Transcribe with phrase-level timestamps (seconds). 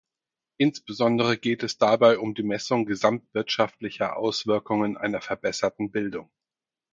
[0.57, 6.31] Insbesondere geht es dabei um die Messung gesamtwirtschaftlicher Auswirkungen einer verbesserten Bildung.